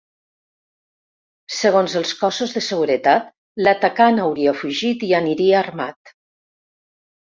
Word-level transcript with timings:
Segons 1.57 1.97
els 1.99 2.13
cossos 2.23 2.55
de 2.57 2.63
seguretat, 2.69 3.29
l’atacant 3.67 4.25
hauria 4.25 4.55
fugit 4.63 5.07
i 5.09 5.11
aniria 5.19 5.61
armat. 5.65 6.15